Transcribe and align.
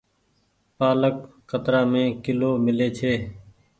پآلڪ 0.77 1.15
ڪترآ 1.49 1.81
مي 1.91 2.03
ڪلو 2.23 2.51
ميلي 2.65 2.89
ڇي۔ 2.97 3.13